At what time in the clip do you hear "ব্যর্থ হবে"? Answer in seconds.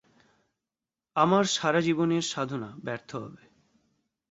2.83-3.43